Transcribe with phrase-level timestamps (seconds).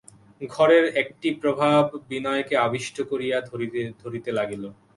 [0.49, 3.37] ঘরের একটি প্রভাব বিনয়কে আবিষ্ট করিয়া
[4.01, 4.63] ধরিতে লাগিল।